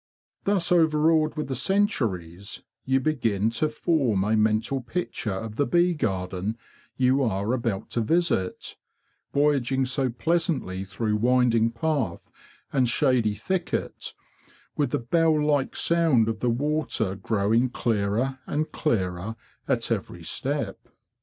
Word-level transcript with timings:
Thus 0.45 0.71
overawed 0.71 1.37
with 1.37 1.47
the 1.47 1.53
centuries, 1.55 2.63
you 2.85 2.99
begin 2.99 3.51
to 3.51 3.69
form 3.69 4.23
a 4.23 4.35
mental 4.35 4.81
picture 4.81 5.29
of 5.31 5.57
the 5.57 5.67
bee 5.67 5.93
garden 5.93 6.57
you 6.97 7.21
are 7.21 7.53
about 7.53 7.91
to 7.91 8.01
visit, 8.01 8.77
voyaging 9.31 9.85
so 9.85 10.09
pleasantly 10.09 10.85
through 10.85 11.17
wind 11.17 11.53
ing 11.53 11.69
path 11.69 12.31
and 12.73 12.89
shady 12.89 13.35
thicket, 13.35 14.15
with 14.75 14.89
the 14.89 14.97
bell 14.97 15.39
like 15.39 15.75
sound 15.75 16.27
of 16.27 16.39
the 16.39 16.49
water 16.49 17.13
growing 17.15 17.69
clearer 17.69 18.39
and 18.47 18.71
clearer 18.71 19.35
at 19.67 19.91
every 19.91 20.23
step. 20.23 20.79